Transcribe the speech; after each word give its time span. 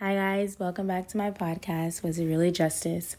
Hi, 0.00 0.16
guys. 0.16 0.58
Welcome 0.58 0.88
back 0.88 1.06
to 1.08 1.16
my 1.16 1.30
podcast, 1.30 2.02
Was 2.02 2.18
It 2.18 2.26
Really 2.26 2.50
Justice? 2.50 3.16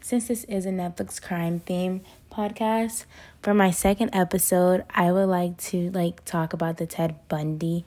Since 0.00 0.28
this 0.28 0.44
is 0.44 0.64
a 0.64 0.70
Netflix 0.70 1.20
crime 1.20 1.60
theme 1.60 2.00
podcast, 2.32 3.04
for 3.42 3.52
my 3.52 3.70
second 3.70 4.08
episode, 4.14 4.84
I 4.88 5.12
would 5.12 5.26
like 5.28 5.58
to 5.68 5.90
like 5.90 6.24
talk 6.24 6.54
about 6.54 6.78
the 6.78 6.86
Ted 6.86 7.16
Bundy 7.28 7.84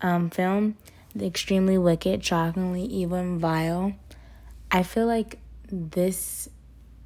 um, 0.00 0.30
film, 0.30 0.76
The 1.16 1.26
Extremely 1.26 1.76
Wicked, 1.78 2.24
Shockingly 2.24 2.84
Evil 2.84 3.36
Vile. 3.38 3.94
I 4.70 4.84
feel 4.84 5.06
like 5.06 5.40
this 5.68 6.48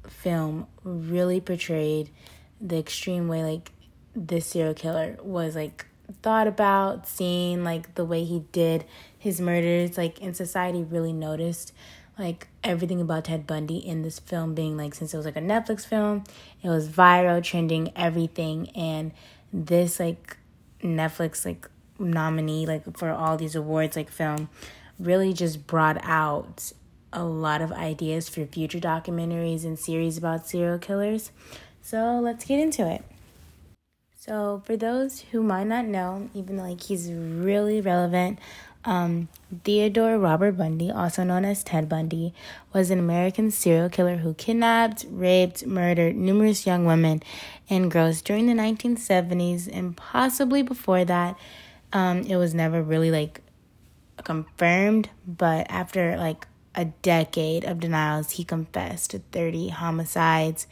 film 0.07 0.67
really 0.83 1.41
portrayed 1.41 2.11
the 2.61 2.77
extreme 2.77 3.27
way 3.27 3.43
like 3.43 3.71
this 4.15 4.45
serial 4.45 4.75
killer 4.75 5.17
was 5.23 5.55
like 5.55 5.87
thought 6.21 6.47
about, 6.47 7.07
seeing 7.07 7.63
like 7.63 7.95
the 7.95 8.05
way 8.05 8.23
he 8.23 8.45
did 8.51 8.85
his 9.17 9.41
murders, 9.41 9.97
like 9.97 10.19
in 10.19 10.33
society 10.33 10.83
really 10.83 11.13
noticed 11.13 11.73
like 12.17 12.47
everything 12.63 13.01
about 13.01 13.25
Ted 13.25 13.45
Bundy 13.45 13.77
in 13.77 14.01
this 14.01 14.19
film 14.19 14.55
being 14.55 14.77
like 14.77 14.95
since 14.95 15.13
it 15.13 15.17
was 15.17 15.25
like 15.25 15.35
a 15.35 15.41
Netflix 15.41 15.85
film, 15.85 16.23
it 16.63 16.69
was 16.69 16.87
viral, 16.87 17.43
trending, 17.43 17.91
everything 17.95 18.69
and 18.71 19.11
this 19.51 19.99
like 19.99 20.37
Netflix 20.81 21.45
like 21.45 21.69
nominee 21.97 22.65
like 22.65 22.97
for 22.97 23.09
all 23.09 23.37
these 23.37 23.55
awards 23.55 23.95
like 23.95 24.09
film 24.09 24.49
really 24.99 25.31
just 25.33 25.65
brought 25.65 25.97
out 26.03 26.71
a 27.13 27.23
lot 27.23 27.61
of 27.61 27.71
ideas 27.71 28.27
for 28.27 28.45
future 28.45 28.79
documentaries 28.79 29.63
and 29.63 29.79
series 29.79 30.17
about 30.17 30.47
serial 30.47 30.77
killers. 30.77 31.31
So, 31.81 32.19
let's 32.19 32.45
get 32.45 32.59
into 32.59 32.89
it. 32.89 33.03
So, 34.25 34.63
for 34.65 34.75
those 34.75 35.19
who 35.31 35.43
might 35.43 35.67
not 35.67 35.85
know, 35.85 36.31
even 36.33 36.57
though 36.57 36.63
like 36.63 36.81
he's 36.81 37.11
really 37.11 37.79
relevant, 37.79 38.39
um, 38.83 39.27
Theodore 39.63 40.17
Robert 40.17 40.53
Bundy, 40.53 40.89
also 40.89 41.23
known 41.23 41.45
as 41.45 41.63
Ted 41.63 41.87
Bundy, 41.87 42.33
was 42.73 42.89
an 42.89 42.97
American 42.97 43.51
serial 43.51 43.87
killer 43.87 44.17
who 44.17 44.33
kidnapped, 44.33 45.05
raped, 45.11 45.67
murdered 45.67 46.15
numerous 46.15 46.65
young 46.65 46.85
women 46.85 47.21
and 47.69 47.91
girls 47.91 48.23
during 48.23 48.47
the 48.47 48.53
1970s 48.53 49.69
and 49.71 49.95
possibly 49.95 50.63
before 50.63 51.05
that. 51.05 51.37
Um, 51.93 52.21
it 52.21 52.37
was 52.37 52.55
never 52.55 52.81
really 52.81 53.11
like 53.11 53.41
confirmed, 54.23 55.07
but 55.27 55.67
after 55.69 56.17
like 56.17 56.47
a 56.73 56.85
decade 56.85 57.63
of 57.63 57.79
denials, 57.79 58.31
he 58.31 58.43
confessed 58.43 59.11
to 59.11 59.19
30 59.31 59.69
homicides 59.69 60.65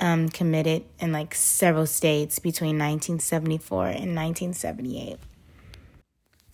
um, 0.00 0.28
committed 0.30 0.84
in 0.98 1.12
like 1.12 1.34
several 1.34 1.86
states 1.86 2.38
between 2.38 2.78
1974 2.78 3.86
and 3.86 4.16
1978. 4.16 5.18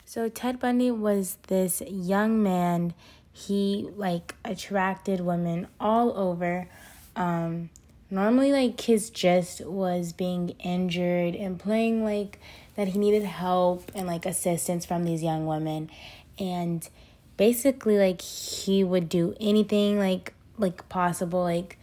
So 0.04 0.28
Ted 0.28 0.58
Bundy 0.58 0.90
was 0.90 1.38
this 1.46 1.80
young 1.82 2.42
man. 2.42 2.94
He 3.32 3.88
like 3.96 4.34
attracted 4.44 5.20
women 5.20 5.68
all 5.78 6.16
over. 6.16 6.68
Um, 7.14 7.70
normally, 8.10 8.50
like 8.50 8.80
his 8.80 9.10
gist 9.10 9.64
was 9.64 10.12
being 10.12 10.50
injured 10.58 11.34
and 11.34 11.58
playing 11.58 12.04
like 12.04 12.40
that 12.76 12.88
he 12.88 12.98
needed 12.98 13.24
help 13.24 13.90
and 13.94 14.06
like 14.06 14.26
assistance 14.26 14.84
from 14.84 15.04
these 15.04 15.22
young 15.22 15.46
women, 15.46 15.90
and 16.38 16.88
basically 17.36 17.98
like 17.98 18.22
he 18.22 18.82
would 18.82 19.08
do 19.08 19.34
anything 19.40 19.98
like 19.98 20.32
like 20.58 20.88
possible 20.88 21.42
like 21.42 21.78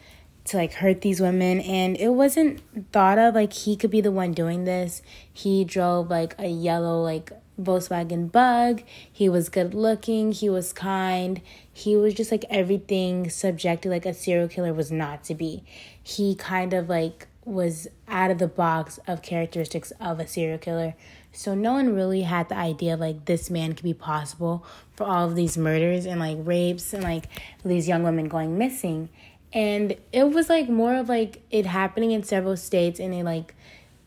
to 0.46 0.58
like 0.58 0.74
hurt 0.74 1.02
these 1.02 1.22
women 1.22 1.62
and 1.62 1.96
it 1.98 2.10
wasn't 2.10 2.62
thought 2.92 3.18
of 3.18 3.36
like 3.36 3.54
he 3.54 3.76
could 3.76 3.92
be 3.92 4.02
the 4.02 4.12
one 4.12 4.34
doing 4.34 4.66
this. 4.66 5.02
He 5.32 5.64
drove 5.64 6.10
like 6.10 6.36
a 6.38 6.48
yellow 6.48 7.02
like 7.02 7.32
volkswagen 7.62 8.32
bug. 8.32 8.84
He 9.12 9.30
was 9.30 9.50
good 9.50 9.74
looking. 9.74 10.32
He 10.32 10.50
was 10.50 10.74
kind. 10.74 11.42
He 11.72 11.96
was 11.96 12.14
just 12.14 12.32
like 12.32 12.46
everything 12.50 13.30
subjected 13.30 13.90
like 13.90 14.06
a 14.06 14.14
serial 14.14 14.48
killer 14.48 14.74
was 14.74 14.92
not 14.92 15.24
to 15.26 15.36
be. 15.36 15.64
He 16.02 16.36
kind 16.36 16.74
of 16.74 16.90
like 16.90 17.28
was 17.46 17.88
out 18.08 18.32
of 18.32 18.38
the 18.38 18.48
box 18.48 19.00
of 19.08 19.22
characteristics 19.22 19.92
of 20.00 20.20
a 20.20 20.28
serial 20.28 20.58
killer. 20.58 20.96
So 21.32 21.56
no 21.56 21.74
one 21.74 21.96
really 21.96 22.22
had 22.22 22.50
the 22.50 22.56
idea 22.56 22.94
of 22.94 23.00
like 23.00 23.26
this 23.26 23.50
man 23.50 23.74
could 23.74 23.84
be 23.84 23.94
possible 23.94 24.66
for 24.96 25.06
all 25.06 25.28
of 25.28 25.36
these 25.36 25.58
murders 25.58 26.06
and 26.06 26.20
like 26.20 26.38
rapes 26.42 26.94
and 26.94 27.04
like 27.04 27.26
these 27.66 27.88
young 27.88 28.04
women 28.04 28.28
going 28.28 28.58
missing 28.58 29.10
and 29.54 29.96
it 30.12 30.32
was 30.32 30.50
like 30.50 30.68
more 30.68 30.96
of 30.96 31.08
like 31.08 31.42
it 31.52 31.66
happening 31.66 32.12
in 32.12 32.24
several 32.24 32.58
states 32.58 33.00
and 33.00 33.14
it 33.14 33.24
like 33.24 33.54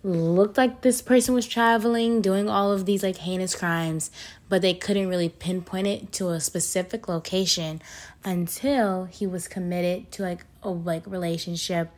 looked 0.03 0.57
like 0.57 0.83
this 0.83 1.03
person 1.03 1.35
was 1.35 1.47
traveling 1.47 2.21
doing 2.21 2.49
all 2.49 2.71
of 2.71 2.87
these 2.87 3.03
like 3.03 3.17
heinous 3.17 3.55
crimes 3.55 4.11
but 4.49 4.63
they 4.63 4.75
couldn't 4.75 5.09
really 5.09 5.29
pinpoint 5.29 5.87
it 5.87 6.13
to 6.13 6.29
a 6.29 6.41
specific 6.41 7.09
location 7.09 7.81
until 8.25 9.05
he 9.07 9.27
was 9.27 9.49
committed 9.49 10.11
to 10.13 10.23
like 10.23 10.45
a 10.63 10.71
like 10.71 11.07
relationship 11.07 11.91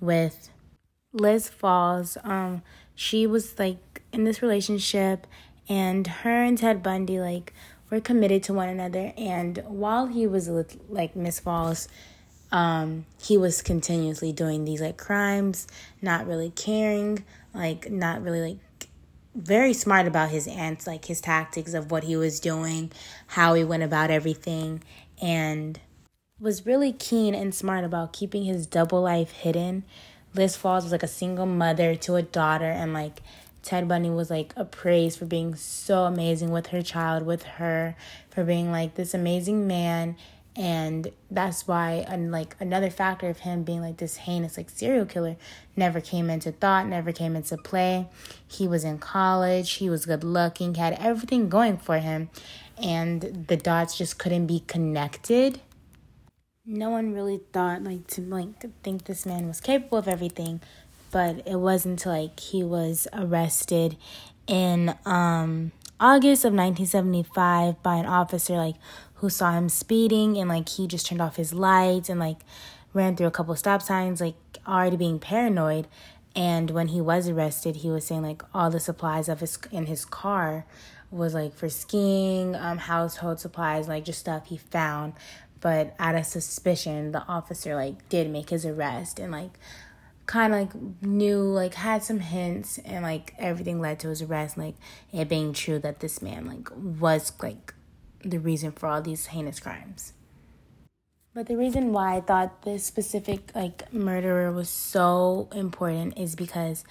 with 0.00 0.50
Liz 1.12 1.48
Falls. 1.48 2.18
Um 2.22 2.62
she 2.94 3.26
was 3.26 3.58
like 3.58 4.02
in 4.12 4.24
this 4.24 4.42
relationship 4.42 5.26
and 5.68 6.06
her 6.06 6.42
and 6.42 6.58
Ted 6.58 6.82
Bundy 6.82 7.18
like 7.18 7.52
were 7.90 8.00
committed 8.00 8.42
to 8.44 8.54
one 8.54 8.68
another 8.68 9.12
and 9.16 9.62
while 9.66 10.06
he 10.06 10.26
was 10.26 10.48
with 10.48 10.80
like 10.88 11.16
Miss 11.16 11.40
Falls 11.40 11.88
um, 12.56 13.04
he 13.22 13.36
was 13.36 13.60
continuously 13.60 14.32
doing 14.32 14.64
these 14.64 14.80
like 14.80 14.96
crimes, 14.96 15.66
not 16.00 16.26
really 16.26 16.48
caring, 16.48 17.22
like 17.52 17.90
not 17.90 18.22
really 18.22 18.40
like 18.40 18.88
very 19.34 19.74
smart 19.74 20.06
about 20.06 20.30
his 20.30 20.46
ants, 20.46 20.86
like 20.86 21.04
his 21.04 21.20
tactics 21.20 21.74
of 21.74 21.90
what 21.90 22.04
he 22.04 22.16
was 22.16 22.40
doing, 22.40 22.90
how 23.26 23.52
he 23.52 23.62
went 23.62 23.82
about 23.82 24.10
everything, 24.10 24.82
and 25.20 25.78
was 26.40 26.64
really 26.64 26.94
keen 26.94 27.34
and 27.34 27.54
smart 27.54 27.84
about 27.84 28.14
keeping 28.14 28.44
his 28.44 28.66
double 28.66 29.02
life 29.02 29.32
hidden. 29.32 29.84
Liz 30.32 30.56
Falls 30.56 30.84
was 30.84 30.92
like 30.92 31.02
a 31.02 31.08
single 31.08 31.44
mother 31.44 31.94
to 31.94 32.14
a 32.14 32.22
daughter, 32.22 32.70
and 32.70 32.94
like 32.94 33.20
Ted 33.62 33.86
Bundy 33.86 34.08
was 34.08 34.30
like 34.30 34.54
appraised 34.56 35.18
for 35.18 35.26
being 35.26 35.54
so 35.56 36.04
amazing 36.04 36.50
with 36.50 36.68
her 36.68 36.80
child, 36.80 37.26
with 37.26 37.42
her, 37.42 37.96
for 38.30 38.44
being 38.44 38.72
like 38.72 38.94
this 38.94 39.12
amazing 39.12 39.66
man 39.66 40.16
and 40.56 41.12
that's 41.30 41.68
why 41.68 42.04
and 42.08 42.32
like 42.32 42.56
another 42.58 42.88
factor 42.88 43.28
of 43.28 43.40
him 43.40 43.62
being 43.62 43.82
like 43.82 43.98
this 43.98 44.16
heinous 44.16 44.56
like 44.56 44.70
serial 44.70 45.04
killer 45.04 45.36
never 45.76 46.00
came 46.00 46.30
into 46.30 46.50
thought 46.50 46.86
never 46.86 47.12
came 47.12 47.36
into 47.36 47.58
play. 47.58 48.08
He 48.48 48.66
was 48.66 48.82
in 48.82 48.98
college. 48.98 49.74
He 49.74 49.90
was 49.90 50.06
good 50.06 50.24
looking. 50.24 50.74
Had 50.74 50.94
everything 50.94 51.50
going 51.50 51.76
for 51.76 51.98
him. 51.98 52.30
And 52.82 53.46
the 53.48 53.56
dots 53.56 53.98
just 53.98 54.18
couldn't 54.18 54.46
be 54.46 54.60
connected. 54.60 55.60
No 56.64 56.90
one 56.90 57.12
really 57.12 57.40
thought 57.52 57.84
like 57.84 58.06
to 58.08 58.22
like 58.22 58.58
to 58.60 58.70
think 58.82 59.04
this 59.04 59.26
man 59.26 59.46
was 59.46 59.60
capable 59.60 59.98
of 59.98 60.08
everything. 60.08 60.62
But 61.10 61.46
it 61.46 61.56
wasn't 61.56 62.04
like 62.06 62.40
he 62.40 62.64
was 62.64 63.06
arrested 63.12 63.96
in 64.46 64.94
um 65.04 65.72
August 65.98 66.44
of 66.44 66.52
1975 66.52 67.82
by 67.82 67.96
an 67.96 68.06
officer 68.06 68.56
like 68.56 68.76
who 69.16 69.30
saw 69.30 69.52
him 69.52 69.68
speeding 69.68 70.36
and 70.36 70.48
like 70.48 70.68
he 70.68 70.86
just 70.86 71.06
turned 71.06 71.20
off 71.20 71.36
his 71.36 71.54
lights 71.54 72.08
and 72.08 72.20
like 72.20 72.38
ran 72.92 73.16
through 73.16 73.26
a 73.26 73.30
couple 73.30 73.54
stop 73.56 73.82
signs 73.82 74.20
like 74.20 74.34
already 74.66 74.96
being 74.96 75.18
paranoid. 75.18 75.86
And 76.34 76.70
when 76.70 76.88
he 76.88 77.00
was 77.00 77.28
arrested 77.28 77.76
he 77.76 77.88
was 77.88 78.06
saying 78.06 78.22
like 78.22 78.42
all 78.54 78.70
the 78.70 78.80
supplies 78.80 79.28
of 79.28 79.40
his 79.40 79.58
in 79.70 79.86
his 79.86 80.04
car 80.04 80.66
was 81.10 81.34
like 81.34 81.54
for 81.54 81.68
skiing 81.68 82.54
um 82.56 82.78
household 82.78 83.40
supplies 83.40 83.88
like 83.88 84.04
just 84.04 84.20
stuff 84.20 84.46
he 84.46 84.56
found. 84.56 85.14
But 85.60 85.94
out 85.98 86.14
of 86.14 86.26
suspicion 86.26 87.12
the 87.12 87.22
officer 87.26 87.74
like 87.74 88.08
did 88.08 88.30
make 88.30 88.50
his 88.50 88.66
arrest 88.66 89.18
and 89.18 89.32
like 89.32 89.58
kind 90.26 90.52
of 90.52 90.60
like 90.60 91.02
knew 91.02 91.40
like 91.40 91.74
had 91.74 92.02
some 92.02 92.18
hints 92.18 92.78
and 92.84 93.02
like 93.02 93.32
everything 93.38 93.80
led 93.80 93.98
to 94.00 94.08
his 94.08 94.20
arrest 94.22 94.58
like 94.58 94.74
it 95.12 95.28
being 95.28 95.52
true 95.52 95.78
that 95.78 96.00
this 96.00 96.20
man 96.20 96.44
like 96.46 96.68
was 96.74 97.32
like 97.40 97.72
the 98.30 98.38
reason 98.38 98.72
for 98.72 98.88
all 98.88 99.02
these 99.02 99.26
heinous 99.26 99.60
crimes. 99.60 100.12
But 101.34 101.46
the 101.46 101.56
reason 101.56 101.92
why 101.92 102.16
I 102.16 102.20
thought 102.22 102.62
this 102.62 102.84
specific 102.84 103.50
like 103.54 103.92
murderer 103.92 104.50
was 104.52 104.68
so 104.68 105.48
important 105.54 106.16
is 106.16 106.34
because 106.34 106.84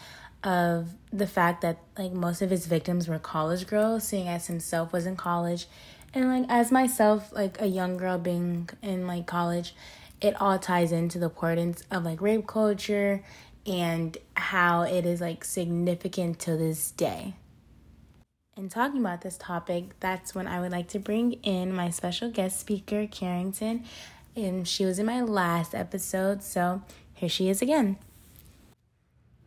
of 0.44 0.90
the 1.12 1.26
fact 1.26 1.62
that 1.62 1.80
like 1.98 2.12
most 2.12 2.44
of 2.44 2.52
his 2.52 2.68
victims 2.68 3.08
were 3.08 3.18
college 3.18 3.66
girls, 3.66 4.08
seeing 4.08 4.28
as 4.28 4.46
himself 4.46 4.94
was 4.94 5.08
in 5.08 5.16
college. 5.16 5.68
And 6.14 6.30
like 6.30 6.46
as 6.48 6.72
myself, 6.72 7.34
like 7.34 7.60
a 7.60 7.66
young 7.66 7.98
girl 7.98 8.20
being 8.20 8.70
in 8.84 9.08
like 9.08 9.26
college, 9.26 9.76
it 10.22 10.40
all 10.40 10.60
ties 10.60 10.92
into 10.92 11.18
the 11.18 11.26
importance 11.26 11.84
of 11.90 12.06
like 12.06 12.22
rape 12.22 12.46
culture 12.46 13.24
and 13.66 14.16
how 14.36 14.84
it 14.84 15.06
is 15.06 15.22
like 15.22 15.44
significant 15.44 16.40
to 16.42 16.56
this 16.56 16.92
day. 16.92 17.34
In 18.58 18.70
talking 18.70 19.02
about 19.02 19.20
this 19.20 19.38
topic, 19.38 20.00
that's 20.00 20.34
when 20.34 20.48
I 20.48 20.62
would 20.62 20.72
like 20.72 20.88
to 20.90 21.00
bring 21.00 21.34
in 21.44 21.74
my 21.74 21.90
special 21.90 22.32
guest 22.32 22.58
speaker, 22.58 23.06
Carrington. 23.06 23.84
And 24.34 24.66
she 24.66 24.86
was 24.86 24.98
in 24.98 25.06
my 25.06 25.20
last 25.20 25.76
episode, 25.76 26.42
so 26.42 26.82
here 27.14 27.28
she 27.28 27.50
is 27.50 27.62
again. 27.62 27.98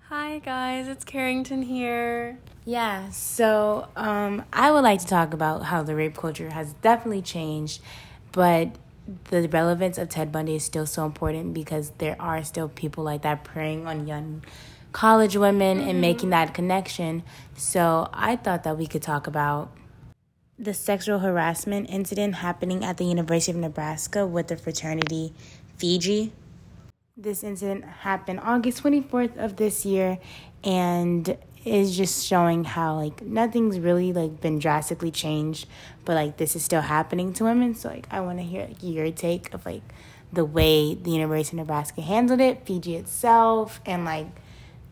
Hi 0.09 0.41
guys, 0.41 0.89
it's 0.89 1.05
Carrington 1.05 1.63
here. 1.63 2.39
Yeah, 2.67 3.09
so 3.09 3.89
um, 3.97 4.45
I 4.53 4.71
would 4.71 4.85
like 4.85 5.01
to 5.01 5.07
talk 5.07 5.33
about 5.33 5.65
how 5.65 5.83
the 5.83 5.95
rape 5.95 6.17
culture 6.17 6.51
has 6.51 6.75
definitely 6.75 7.23
changed 7.23 7.81
but 8.33 8.69
the 9.31 9.49
relevance 9.49 9.97
of 9.97 10.11
Ted 10.11 10.31
Bundy 10.31 10.57
is 10.57 10.65
still 10.65 10.87
so 10.87 11.07
important 11.07 11.55
because 11.55 11.93
there 11.99 12.17
are 12.21 12.45
still 12.45 12.69
people 12.69 13.05
like 13.05 13.23
that 13.23 13.43
preying 13.43 13.87
on 13.87 14.07
young 14.07 14.43
college 14.93 15.37
women 15.37 15.79
mm-hmm. 15.79 15.89
and 15.89 16.01
making 16.01 16.31
that 16.31 16.55
connection. 16.55 17.23
So 17.57 18.09
I 18.13 18.37
thought 18.37 18.65
that 18.65 18.79
we 18.79 18.87
could 18.87 19.03
talk 19.03 19.27
about 19.27 19.71
the 20.59 20.75
sexual 20.75 21.21
harassment 21.21 21.89
incident 21.89 22.37
happening 22.37 22.85
at 22.85 22.97
the 22.97 23.05
University 23.05 23.53
of 23.53 23.59
Nebraska 23.59 24.27
with 24.27 24.49
the 24.49 24.57
fraternity 24.57 25.33
Fiji. 25.77 26.33
This 27.17 27.45
incident 27.45 27.85
happened 27.85 28.41
August 28.43 28.83
24th 28.83 29.37
of 29.37 29.57
this 29.57 29.85
year 29.85 30.19
and 30.65 31.37
is 31.65 31.97
just 31.97 32.25
showing 32.27 32.65
how 32.65 32.97
like 32.97 33.23
nothing's 33.23 33.79
really 33.79 34.13
like 34.13 34.41
been 34.41 34.59
drastically 34.59 35.11
changed, 35.11 35.67
but 36.05 36.15
like 36.15 36.37
this 36.37 36.57
is 36.57 36.65
still 36.65 36.81
happening 36.81 37.33
to 37.35 37.45
women. 37.45 37.75
So 37.75 37.89
like 37.89 38.07
I 38.11 38.21
want 38.21 38.39
to 38.39 38.45
hear 38.45 38.67
like, 38.67 38.83
your 38.83 39.11
take 39.13 39.53
of 39.55 39.65
like 39.67 39.83
the 40.33 40.45
way 40.45 40.95
the 40.95 41.11
University 41.11 41.57
of 41.57 41.67
Nebraska 41.67 42.03
handled 42.03 42.41
it, 42.41 42.67
Fiji 42.67 42.97
itself, 42.97 43.81
and 43.87 44.05
like 44.05 44.27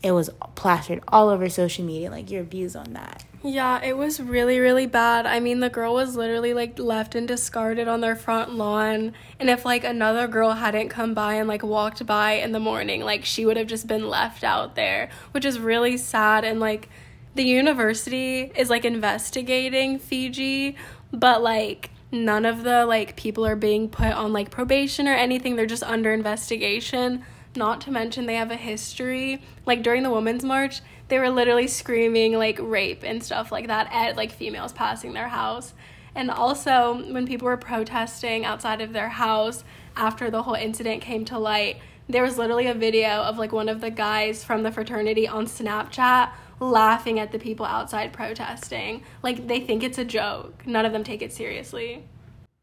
it 0.06 0.12
was 0.12 0.30
plastered 0.54 1.02
all 1.08 1.28
over 1.28 1.48
social 1.48 1.84
media. 1.84 2.10
Like 2.10 2.30
your 2.30 2.44
views 2.44 2.76
on 2.76 2.92
that. 2.92 3.24
Yeah, 3.42 3.82
it 3.82 3.96
was 3.96 4.20
really, 4.20 4.60
really 4.60 4.86
bad. 4.86 5.26
I 5.26 5.40
mean, 5.40 5.58
the 5.58 5.68
girl 5.68 5.94
was 5.94 6.16
literally 6.16 6.54
like 6.54 6.78
left 6.78 7.16
and 7.16 7.26
discarded 7.26 7.88
on 7.88 8.00
their 8.00 8.14
front 8.14 8.54
lawn. 8.54 9.14
And 9.40 9.50
if 9.50 9.64
like 9.64 9.82
another 9.82 10.28
girl 10.28 10.52
hadn't 10.52 10.90
come 10.90 11.12
by 11.12 11.34
and 11.34 11.48
like 11.48 11.64
walked 11.64 12.06
by 12.06 12.34
in 12.34 12.52
the 12.52 12.60
morning, 12.60 13.02
like 13.02 13.24
she 13.24 13.44
would 13.44 13.56
have 13.56 13.66
just 13.66 13.88
been 13.88 14.08
left 14.08 14.44
out 14.44 14.76
there, 14.76 15.10
which 15.32 15.44
is 15.44 15.58
really 15.58 15.96
sad. 15.96 16.44
And 16.44 16.60
like 16.60 16.88
the 17.34 17.44
university 17.44 18.52
is 18.54 18.70
like 18.70 18.84
investigating 18.84 19.98
Fiji, 19.98 20.76
but 21.12 21.42
like 21.42 21.90
none 22.12 22.46
of 22.46 22.62
the 22.62 22.86
like 22.86 23.16
people 23.16 23.44
are 23.44 23.56
being 23.56 23.88
put 23.88 24.12
on 24.12 24.32
like 24.32 24.50
probation 24.50 25.08
or 25.08 25.14
anything. 25.14 25.56
They're 25.56 25.66
just 25.66 25.82
under 25.82 26.12
investigation. 26.12 27.24
Not 27.56 27.80
to 27.82 27.90
mention 27.90 28.26
they 28.26 28.34
have 28.36 28.50
a 28.50 28.56
history. 28.56 29.42
Like 29.64 29.82
during 29.82 30.02
the 30.02 30.10
Women's 30.10 30.44
March, 30.44 30.80
they 31.08 31.18
were 31.18 31.30
literally 31.30 31.68
screaming 31.68 32.34
like 32.34 32.58
rape 32.60 33.02
and 33.02 33.22
stuff 33.22 33.52
like 33.52 33.68
that 33.68 33.88
at 33.92 34.16
like 34.16 34.32
females 34.32 34.72
passing 34.72 35.12
their 35.12 35.28
house. 35.28 35.74
And 36.14 36.30
also, 36.30 36.94
when 37.12 37.26
people 37.26 37.46
were 37.46 37.56
protesting 37.56 38.44
outside 38.44 38.80
of 38.80 38.92
their 38.92 39.10
house 39.10 39.64
after 39.96 40.30
the 40.30 40.42
whole 40.42 40.54
incident 40.54 41.02
came 41.02 41.24
to 41.26 41.38
light, 41.38 41.76
there 42.08 42.22
was 42.22 42.38
literally 42.38 42.68
a 42.68 42.74
video 42.74 43.22
of 43.22 43.38
like 43.38 43.52
one 43.52 43.68
of 43.68 43.80
the 43.80 43.90
guys 43.90 44.44
from 44.44 44.62
the 44.62 44.72
fraternity 44.72 45.28
on 45.28 45.46
Snapchat 45.46 46.30
laughing 46.60 47.18
at 47.18 47.32
the 47.32 47.38
people 47.38 47.66
outside 47.66 48.12
protesting. 48.12 49.02
Like 49.22 49.46
they 49.46 49.60
think 49.60 49.82
it's 49.82 49.98
a 49.98 50.04
joke. 50.04 50.66
None 50.66 50.86
of 50.86 50.92
them 50.92 51.04
take 51.04 51.22
it 51.22 51.32
seriously. 51.32 52.04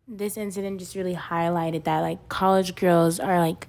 This 0.08 0.36
incident 0.36 0.80
just 0.80 0.96
really 0.96 1.16
highlighted 1.16 1.84
that 1.86 2.00
like 2.00 2.28
college 2.30 2.76
girls 2.76 3.20
are 3.20 3.40
like 3.40 3.68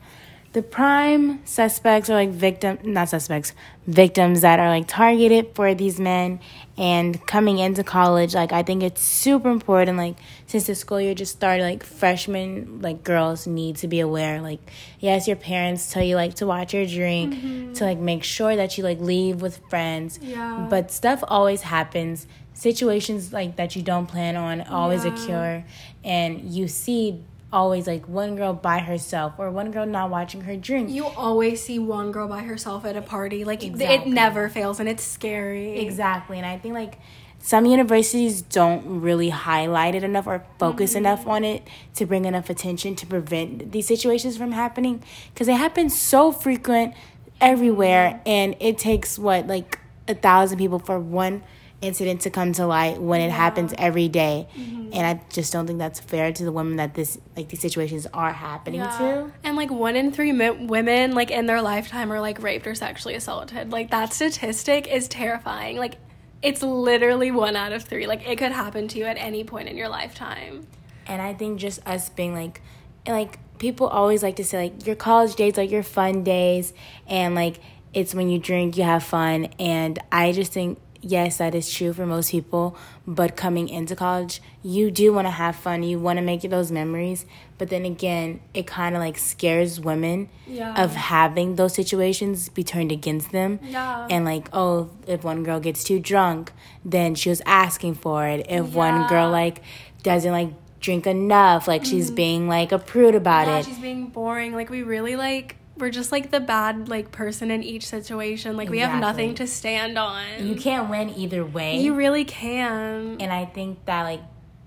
the 0.54 0.62
prime 0.62 1.44
suspects 1.44 2.08
are 2.08 2.14
like 2.14 2.30
victim 2.30 2.78
not 2.84 3.08
suspects 3.08 3.52
victims 3.88 4.40
that 4.42 4.60
are 4.60 4.68
like 4.68 4.86
targeted 4.86 5.50
for 5.52 5.74
these 5.74 5.98
men 5.98 6.38
and 6.78 7.26
coming 7.26 7.58
into 7.58 7.82
college 7.82 8.34
like 8.34 8.52
i 8.52 8.62
think 8.62 8.82
it's 8.82 9.02
super 9.02 9.50
important 9.50 9.98
like 9.98 10.16
since 10.46 10.68
the 10.68 10.74
school 10.74 11.00
year 11.00 11.12
just 11.12 11.32
started 11.32 11.62
like 11.62 11.82
freshmen 11.82 12.80
like 12.80 13.02
girls 13.02 13.48
need 13.48 13.74
to 13.74 13.88
be 13.88 13.98
aware 13.98 14.40
like 14.40 14.60
yes 15.00 15.26
your 15.26 15.36
parents 15.36 15.92
tell 15.92 16.04
you 16.04 16.14
like 16.14 16.34
to 16.34 16.46
watch 16.46 16.72
your 16.72 16.86
drink 16.86 17.34
mm-hmm. 17.34 17.72
to 17.72 17.84
like 17.84 17.98
make 17.98 18.22
sure 18.22 18.54
that 18.54 18.78
you 18.78 18.84
like 18.84 19.00
leave 19.00 19.42
with 19.42 19.60
friends 19.68 20.20
yeah. 20.22 20.66
but 20.70 20.90
stuff 20.90 21.22
always 21.26 21.62
happens 21.62 22.28
situations 22.54 23.32
like 23.32 23.56
that 23.56 23.74
you 23.74 23.82
don't 23.82 24.06
plan 24.06 24.36
on 24.36 24.60
always 24.62 25.04
yeah. 25.04 25.12
occur 25.12 25.64
and 26.04 26.40
you 26.54 26.68
see 26.68 27.20
always 27.54 27.86
like 27.86 28.06
one 28.08 28.34
girl 28.34 28.52
by 28.52 28.80
herself 28.80 29.34
or 29.38 29.50
one 29.50 29.70
girl 29.70 29.86
not 29.86 30.10
watching 30.10 30.42
her 30.42 30.56
drink. 30.56 30.90
You 30.90 31.06
always 31.06 31.62
see 31.62 31.78
one 31.78 32.10
girl 32.10 32.28
by 32.28 32.42
herself 32.42 32.84
at 32.84 32.96
a 32.96 33.02
party. 33.02 33.44
Like 33.44 33.62
exactly. 33.62 34.10
it 34.10 34.12
never 34.12 34.48
fails 34.48 34.80
and 34.80 34.88
it's 34.88 35.04
scary. 35.04 35.78
Exactly. 35.78 36.36
And 36.36 36.46
I 36.46 36.58
think 36.58 36.74
like 36.74 36.98
some 37.38 37.64
universities 37.64 38.42
don't 38.42 39.00
really 39.00 39.30
highlight 39.30 39.94
it 39.94 40.02
enough 40.02 40.26
or 40.26 40.44
focus 40.58 40.90
mm-hmm. 40.90 40.98
enough 40.98 41.26
on 41.26 41.44
it 41.44 41.62
to 41.94 42.04
bring 42.04 42.24
enough 42.24 42.50
attention 42.50 42.96
to 42.96 43.06
prevent 43.06 43.70
these 43.70 43.86
situations 43.86 44.36
from 44.36 44.52
happening 44.52 45.02
because 45.32 45.46
they 45.46 45.54
happen 45.54 45.88
so 45.88 46.32
frequent 46.32 46.94
everywhere 47.40 48.20
and 48.26 48.56
it 48.60 48.78
takes 48.78 49.18
what 49.18 49.46
like 49.46 49.78
a 50.08 50.14
thousand 50.14 50.58
people 50.58 50.78
for 50.78 50.98
one 50.98 51.42
incident 51.80 52.22
to 52.22 52.30
come 52.30 52.52
to 52.52 52.66
light 52.66 53.00
when 53.00 53.20
it 53.20 53.26
yeah. 53.26 53.32
happens 53.32 53.74
every 53.78 54.08
day. 54.08 54.48
Mm-hmm. 54.56 54.90
and 54.92 55.06
i 55.06 55.20
just 55.28 55.52
don't 55.52 55.66
think 55.66 55.78
that's 55.78 56.00
fair 56.00 56.32
to 56.32 56.44
the 56.44 56.52
women 56.52 56.76
that 56.76 56.94
this 56.94 57.18
like 57.36 57.48
these 57.48 57.60
situations 57.60 58.06
are 58.14 58.32
happening 58.32 58.80
yeah. 58.80 58.98
to 58.98 59.32
and 59.42 59.56
like 59.56 59.70
one 59.70 59.96
in 59.96 60.12
three 60.12 60.32
mi- 60.32 60.50
women 60.50 61.12
like 61.12 61.30
in 61.30 61.46
their 61.46 61.60
lifetime 61.60 62.12
are 62.12 62.20
like 62.20 62.42
raped 62.42 62.66
or 62.66 62.74
sexually 62.74 63.14
assaulted 63.14 63.72
like 63.72 63.90
that 63.90 64.12
statistic 64.12 64.86
is 64.86 65.08
terrifying 65.08 65.76
like 65.76 65.96
it's 66.42 66.62
literally 66.62 67.30
one 67.30 67.56
out 67.56 67.72
of 67.72 67.82
three 67.82 68.06
like 68.06 68.26
it 68.28 68.38
could 68.38 68.52
happen 68.52 68.86
to 68.86 68.98
you 68.98 69.04
at 69.04 69.16
any 69.16 69.42
point 69.42 69.68
in 69.68 69.76
your 69.76 69.88
lifetime 69.88 70.66
and 71.06 71.20
i 71.20 71.34
think 71.34 71.58
just 71.58 71.84
us 71.86 72.08
being 72.10 72.34
like 72.34 72.60
like 73.06 73.38
people 73.58 73.86
always 73.86 74.22
like 74.22 74.36
to 74.36 74.44
say 74.44 74.64
like 74.64 74.86
your 74.86 74.96
college 74.96 75.34
days 75.36 75.56
like 75.56 75.70
your 75.70 75.82
fun 75.82 76.22
days 76.22 76.72
and 77.06 77.34
like 77.34 77.60
it's 77.92 78.14
when 78.14 78.28
you 78.28 78.38
drink 78.38 78.76
you 78.76 78.82
have 78.82 79.02
fun 79.02 79.46
and 79.58 79.98
i 80.12 80.32
just 80.32 80.52
think 80.52 80.78
yes, 81.04 81.38
that 81.38 81.54
is 81.54 81.72
true 81.72 81.92
for 81.92 82.06
most 82.06 82.30
people, 82.30 82.76
but 83.06 83.36
coming 83.36 83.68
into 83.68 83.94
college, 83.94 84.40
you 84.62 84.90
do 84.90 85.12
want 85.12 85.26
to 85.26 85.30
have 85.30 85.54
fun. 85.54 85.82
You 85.82 85.98
want 85.98 86.18
to 86.18 86.22
make 86.22 86.42
those 86.42 86.72
memories. 86.72 87.26
But 87.58 87.68
then 87.68 87.84
again, 87.84 88.40
it 88.52 88.66
kind 88.66 88.94
of 88.96 89.00
like 89.00 89.18
scares 89.18 89.78
women 89.78 90.28
yeah. 90.46 90.82
of 90.82 90.94
having 90.94 91.56
those 91.56 91.74
situations 91.74 92.48
be 92.48 92.64
turned 92.64 92.90
against 92.90 93.30
them. 93.32 93.60
Yeah. 93.62 94.08
And 94.10 94.24
like, 94.24 94.48
oh, 94.52 94.90
if 95.06 95.22
one 95.22 95.44
girl 95.44 95.60
gets 95.60 95.84
too 95.84 96.00
drunk, 96.00 96.52
then 96.84 97.14
she 97.14 97.28
was 97.28 97.42
asking 97.46 97.96
for 97.96 98.26
it. 98.26 98.46
If 98.48 98.50
yeah. 98.50 98.60
one 98.60 99.06
girl 99.08 99.30
like 99.30 99.62
doesn't 100.02 100.32
like 100.32 100.50
drink 100.80 101.06
enough, 101.06 101.68
like 101.68 101.82
mm-hmm. 101.82 101.90
she's 101.90 102.10
being 102.10 102.48
like 102.48 102.72
a 102.72 102.78
prude 102.78 103.14
about 103.14 103.46
yeah, 103.46 103.58
it. 103.58 103.66
She's 103.66 103.78
being 103.78 104.08
boring. 104.08 104.54
Like 104.54 104.70
we 104.70 104.82
really 104.82 105.16
like 105.16 105.56
we're 105.76 105.90
just 105.90 106.12
like 106.12 106.30
the 106.30 106.40
bad 106.40 106.88
like 106.88 107.10
person 107.10 107.50
in 107.50 107.62
each 107.62 107.86
situation. 107.86 108.56
Like 108.56 108.68
exactly. 108.68 108.76
we 108.76 108.80
have 108.80 109.00
nothing 109.00 109.34
to 109.36 109.46
stand 109.46 109.98
on. 109.98 110.46
You 110.46 110.54
can't 110.54 110.88
win 110.88 111.10
either 111.10 111.44
way. 111.44 111.80
You 111.80 111.94
really 111.94 112.24
can. 112.24 113.20
And 113.20 113.32
I 113.32 113.44
think 113.44 113.84
that 113.86 114.02
like 114.02 114.20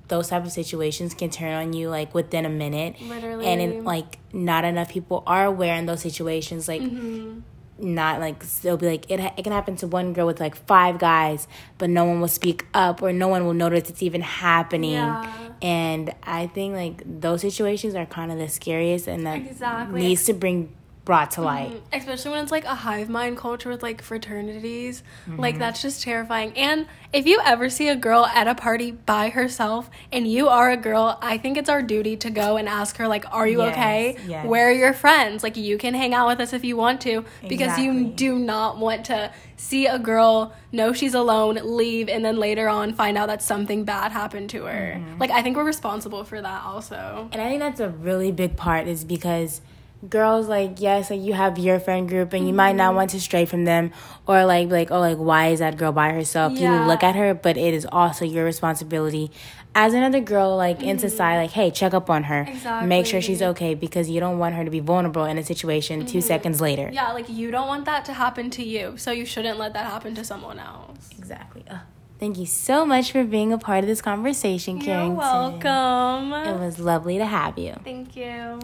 those 0.10 0.30
type 0.30 0.46
of 0.46 0.52
situations 0.52 1.14
can 1.14 1.30
turn 1.30 1.54
on 1.54 1.74
you 1.74 1.90
like 1.90 2.14
within 2.14 2.46
a 2.46 2.50
minute. 2.50 3.00
Literally. 3.02 3.46
And 3.46 3.62
it, 3.62 3.84
like 3.84 4.20
not 4.34 4.66
enough 4.66 4.90
people 4.90 5.24
are 5.26 5.46
aware 5.46 5.76
in 5.76 5.86
those 5.86 6.02
situations. 6.02 6.68
Like 6.68 6.82
mm-hmm. 6.82 7.40
not 7.78 8.20
like 8.20 8.46
they'll 8.62 8.78
be 8.78 8.88
like 8.88 9.10
it. 9.10 9.20
It 9.38 9.44
can 9.44 9.54
happen 9.54 9.78
to 9.78 9.88
one 9.88 10.12
girl 10.12 10.28
with 10.28 10.42
like 10.42 10.56
five 10.56 11.00
guys, 11.00 11.48
but 11.78 11.90
no 11.90 12.04
one 12.04 12.20
will 12.20 12.28
speak 12.28 12.66
up 12.74 13.02
or 13.02 13.14
no 13.14 13.30
one 13.30 13.46
will 13.46 13.54
notice 13.54 13.90
it's 13.90 14.04
even 14.04 14.22
happening. 14.22 14.92
Yeah. 14.92 15.34
And 15.62 16.14
I 16.22 16.48
think 16.48 16.76
like 16.76 17.02
those 17.22 17.42
situations 17.42 17.96
are 17.96 18.06
kind 18.06 18.32
of 18.32 18.38
the 18.38 18.48
scariest, 18.48 19.08
and 19.08 19.26
that 19.26 19.38
exactly. 19.38 20.02
needs 20.02 20.26
to 20.26 20.34
bring 20.34 20.76
brought 21.08 21.32
to 21.32 21.42
light. 21.42 21.70
Mm-hmm. 21.70 21.94
Especially 21.94 22.32
when 22.32 22.44
it's 22.44 22.52
like 22.52 22.66
a 22.66 22.76
hive 22.76 23.08
mind 23.08 23.38
culture 23.38 23.70
with 23.70 23.82
like 23.82 24.02
fraternities. 24.02 25.04
Mm-hmm. 25.26 25.40
Like 25.40 25.58
that's 25.58 25.82
just 25.82 26.04
terrifying. 26.04 26.52
And 26.58 26.86
if 27.14 27.26
you 27.26 27.40
ever 27.46 27.70
see 27.70 27.88
a 27.88 27.96
girl 27.96 28.26
at 28.26 28.46
a 28.46 28.54
party 28.54 28.92
by 28.92 29.30
herself 29.30 29.90
and 30.12 30.30
you 30.30 30.50
are 30.50 30.70
a 30.70 30.76
girl, 30.76 31.18
I 31.22 31.38
think 31.38 31.56
it's 31.56 31.70
our 31.70 31.82
duty 31.82 32.18
to 32.18 32.30
go 32.30 32.58
and 32.58 32.68
ask 32.68 32.98
her 32.98 33.08
like, 33.08 33.24
"Are 33.34 33.48
you 33.48 33.60
yes, 33.60 33.72
okay? 33.72 34.18
Yes. 34.28 34.46
Where 34.46 34.68
are 34.68 34.74
your 34.74 34.92
friends? 34.92 35.44
Like 35.44 35.56
you 35.56 35.78
can 35.78 35.94
hang 35.94 36.14
out 36.14 36.28
with 36.28 36.42
us 36.42 36.52
if 36.52 36.66
you 36.66 36.76
want 36.76 37.00
to 37.02 37.24
because 37.48 37.70
exactly. 37.70 37.86
you 37.86 38.08
do 38.08 38.38
not 38.38 38.78
want 38.78 39.06
to 39.06 39.32
see 39.56 39.88
a 39.88 39.98
girl 39.98 40.54
know 40.74 40.92
she's 40.92 41.14
alone, 41.14 41.58
leave 41.64 42.10
and 42.10 42.26
then 42.26 42.36
later 42.36 42.68
on 42.68 42.94
find 42.94 43.18
out 43.18 43.28
that 43.28 43.42
something 43.42 43.86
bad 43.86 44.12
happened 44.12 44.50
to 44.50 44.66
her. 44.66 44.96
Mm-hmm. 44.98 45.20
Like 45.20 45.32
I 45.32 45.42
think 45.42 45.56
we're 45.56 45.64
responsible 45.64 46.26
for 46.26 46.42
that 46.42 46.64
also. 46.66 47.30
And 47.32 47.42
I 47.42 47.48
think 47.48 47.62
that's 47.62 47.80
a 47.80 47.88
really 47.88 48.34
big 48.34 48.58
part 48.58 48.90
is 48.90 49.06
because 49.06 49.62
girls 50.08 50.48
like 50.48 50.80
yes 50.80 51.10
like 51.10 51.20
you 51.20 51.34
have 51.34 51.58
your 51.58 51.80
friend 51.80 52.08
group 52.08 52.32
and 52.34 52.44
you 52.44 52.50
mm-hmm. 52.50 52.58
might 52.58 52.76
not 52.76 52.94
want 52.94 53.10
to 53.10 53.20
stray 53.20 53.46
from 53.46 53.66
them 53.66 53.92
or 54.28 54.46
like 54.46 54.70
like 54.70 54.92
oh 54.92 55.00
like 55.00 55.18
why 55.18 55.48
is 55.48 55.60
that 55.60 55.76
girl 55.76 55.92
by 55.92 56.12
herself 56.12 56.54
yeah. 56.54 56.82
you 56.82 56.88
look 56.88 57.02
at 57.04 57.16
her 57.16 57.34
but 57.34 57.58
it 57.58 57.74
is 57.74 57.86
also 57.92 58.24
your 58.24 58.46
responsibility 58.46 59.32
as 59.74 59.96
another 59.96 60.20
girl 60.20 60.56
like 60.56 60.78
mm-hmm. 60.78 60.90
in 60.90 61.00
society 61.00 61.42
like 61.42 61.52
hey 61.52 61.72
check 61.72 61.96
up 61.96 62.12
on 62.12 62.26
her 62.26 62.46
exactly. 62.48 62.88
make 62.88 63.08
sure 63.08 63.20
she's 63.20 63.42
okay 63.42 63.74
because 63.74 64.08
you 64.08 64.20
don't 64.20 64.38
want 64.38 64.54
her 64.54 64.64
to 64.64 64.70
be 64.70 64.80
vulnerable 64.80 65.26
in 65.26 65.40
a 65.40 65.44
situation 65.44 66.02
mm-hmm. 66.02 66.10
two 66.10 66.22
seconds 66.22 66.62
later 66.62 66.92
yeah 66.94 67.12
like 67.12 67.28
you 67.28 67.50
don't 67.50 67.68
want 67.68 67.86
that 67.86 68.06
to 68.06 68.14
happen 68.14 68.52
to 68.52 68.64
you 68.64 68.96
so 68.98 69.12
you 69.12 69.26
shouldn't 69.26 69.58
let 69.58 69.74
that 69.74 69.88
happen 69.88 70.14
to 70.14 70.24
someone 70.24 70.60
else 70.60 71.10
exactly 71.18 71.64
Ugh. 71.70 71.80
Thank 72.20 72.40
you 72.40 72.48
so 72.48 72.84
much 72.84 73.12
for 73.12 73.24
being 73.24 73.54
a 73.54 73.60
part 73.60 73.84
of 73.84 73.88
this 73.88 74.02
conversation, 74.02 74.82
Carrington. 74.82 75.10
You're 75.10 75.18
welcome. 75.18 76.34
It 76.34 76.60
was 76.60 76.80
lovely 76.80 77.20
to 77.20 77.26
have 77.28 77.60
you. 77.60 77.76
Thank 77.84 78.16
you. 78.16 78.60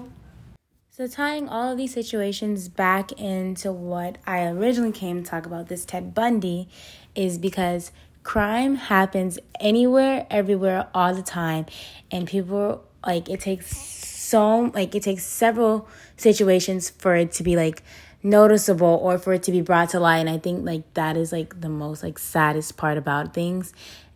So, 0.95 1.07
tying 1.07 1.49
all 1.49 1.71
of 1.71 1.77
these 1.79 1.91
situations 1.91 2.69
back 2.69 3.13
into 3.13 3.71
what 3.71 4.19
I 4.27 4.45
originally 4.45 4.91
came 4.91 5.23
to 5.23 5.27
talk 5.27 5.47
about, 5.47 5.67
this 5.67 5.85
Ted 5.85 6.13
Bundy, 6.13 6.69
is 7.15 7.39
because 7.39 7.91
crime 8.21 8.75
happens 8.75 9.39
anywhere, 9.59 10.27
everywhere, 10.29 10.89
all 10.93 11.15
the 11.15 11.23
time, 11.23 11.65
and 12.11 12.27
people 12.27 12.83
like 13.03 13.27
it 13.27 13.39
takes 13.39 13.75
so 13.75 14.71
like 14.75 14.93
it 14.93 15.01
takes 15.01 15.23
several 15.25 15.87
situations 16.15 16.91
for 16.91 17.15
it 17.15 17.31
to 17.31 17.43
be 17.43 17.55
like 17.55 17.81
noticeable 18.21 18.99
or 19.01 19.17
for 19.17 19.33
it 19.33 19.41
to 19.43 19.51
be 19.51 19.61
brought 19.61 19.89
to 19.89 19.99
light. 19.99 20.19
And 20.19 20.29
i 20.29 20.37
think 20.37 20.63
like 20.63 20.93
that 20.93 21.17
is 21.17 21.31
like 21.31 21.59
the 21.59 21.69
most 21.69 22.03
like 22.03 22.19
saddest 22.19 22.77
part 22.77 22.99
about 22.99 23.33
things 23.33 23.73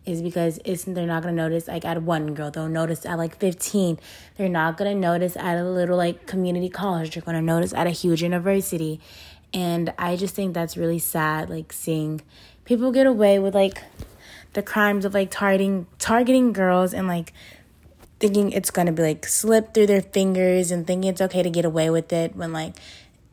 is 0.08 0.22
because 0.22 0.58
it's 0.64 0.84
they're 0.84 1.06
not 1.06 1.22
gonna 1.22 1.34
notice 1.34 1.68
like 1.68 1.84
at 1.84 2.02
one 2.02 2.34
girl. 2.34 2.50
They'll 2.50 2.68
notice 2.68 3.04
at 3.04 3.18
like 3.18 3.36
15 3.36 3.98
they're 4.36 4.48
not 4.48 4.76
gonna 4.76 4.94
notice 4.94 5.36
at 5.36 5.58
a 5.58 5.64
little 5.64 5.96
like 5.96 6.26
community 6.26 6.68
college. 6.68 7.14
They're 7.14 7.22
gonna 7.22 7.42
notice 7.42 7.74
at 7.74 7.86
a 7.86 7.90
huge 7.90 8.22
university. 8.22 9.00
And 9.52 9.94
i 9.98 10.14
just 10.16 10.34
think 10.34 10.52
that's 10.52 10.76
really 10.76 10.98
sad 10.98 11.48
like 11.48 11.72
seeing 11.72 12.20
people 12.66 12.92
get 12.92 13.06
away 13.06 13.38
with 13.38 13.54
like 13.54 13.82
the 14.52 14.62
crimes 14.62 15.06
of 15.06 15.14
like 15.14 15.30
targeting 15.30 15.86
targeting 15.98 16.52
girls 16.52 16.92
and 16.92 17.08
like 17.08 17.32
thinking 18.20 18.52
it's 18.52 18.70
gonna 18.70 18.92
be 18.92 19.02
like 19.02 19.26
slip 19.26 19.72
through 19.72 19.86
their 19.86 20.02
fingers 20.02 20.70
and 20.70 20.86
thinking 20.86 21.08
it's 21.08 21.20
okay 21.20 21.42
to 21.42 21.50
get 21.50 21.64
away 21.64 21.88
with 21.88 22.12
it 22.12 22.36
when 22.36 22.52
like 22.52 22.74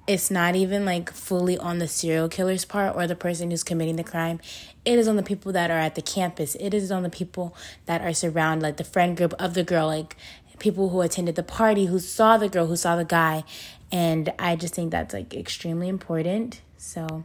it's 0.07 0.29
not 0.29 0.55
even 0.55 0.85
like 0.85 1.12
fully 1.12 1.57
on 1.57 1.79
the 1.79 1.88
serial 1.88 2.29
killer's 2.29 2.63
part 2.63 2.95
or 2.95 3.07
the 3.07 3.15
person 3.15 3.50
who's 3.50 3.63
committing 3.63 3.95
the 3.95 4.03
crime. 4.03 4.39
It 4.83 5.00
is 5.00 5.07
on 5.07 5.15
the 5.15 5.24
people 5.24 5.51
that 5.53 5.71
are 5.71 5.79
at 5.79 5.95
the 5.95 6.01
campus. 6.01 6.55
It 6.59 6.74
is 6.74 6.91
on 6.91 7.03
the 7.03 7.09
people 7.09 7.55
that 7.88 8.01
are 8.01 8.13
surrounded, 8.13 8.63
like 8.63 8.77
the 8.77 8.83
friend 8.83 9.17
group 9.17 9.33
of 9.39 9.55
the 9.55 9.63
girl, 9.63 9.88
like 9.88 10.15
people 10.59 10.89
who 10.89 11.01
attended 11.01 11.35
the 11.35 11.43
party, 11.43 11.85
who 11.85 12.00
saw 12.00 12.38
the 12.38 12.47
girl, 12.47 12.67
who 12.67 12.75
saw 12.75 12.95
the 12.95 13.05
guy. 13.05 13.43
And 13.91 14.31
I 14.38 14.55
just 14.55 14.75
think 14.75 14.91
that's 14.91 15.13
like 15.13 15.33
extremely 15.33 15.89
important. 15.89 16.62
So, 16.77 17.24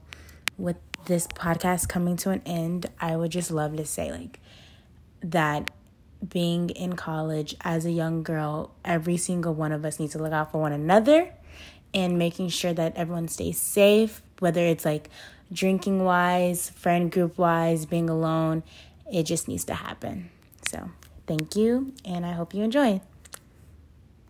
with 0.56 0.76
this 1.04 1.26
podcast 1.26 1.88
coming 1.88 2.16
to 2.18 2.30
an 2.30 2.42
end, 2.46 2.86
I 2.98 3.16
would 3.16 3.30
just 3.30 3.50
love 3.50 3.76
to 3.76 3.84
say 3.84 4.10
like 4.10 4.40
that 5.22 5.70
being 6.26 6.70
in 6.70 6.94
college 6.94 7.56
as 7.60 7.84
a 7.84 7.90
young 7.90 8.22
girl, 8.22 8.70
every 8.84 9.16
single 9.18 9.54
one 9.54 9.72
of 9.72 9.84
us 9.84 9.98
needs 9.98 10.12
to 10.12 10.18
look 10.18 10.32
out 10.32 10.52
for 10.52 10.60
one 10.60 10.72
another 10.72 11.32
and 11.92 12.18
making 12.18 12.48
sure 12.48 12.72
that 12.72 12.96
everyone 12.96 13.28
stays 13.28 13.58
safe, 13.58 14.22
whether 14.38 14.60
it's 14.60 14.84
like 14.84 15.10
drinking 15.52 16.04
wise, 16.04 16.70
friend 16.70 17.10
group 17.10 17.38
wise, 17.38 17.86
being 17.86 18.08
alone. 18.08 18.62
It 19.12 19.24
just 19.24 19.48
needs 19.48 19.64
to 19.64 19.74
happen. 19.74 20.30
So, 20.68 20.90
thank 21.26 21.56
you, 21.56 21.92
and 22.04 22.24
I 22.24 22.32
hope 22.32 22.54
you 22.54 22.62
enjoy. 22.62 23.00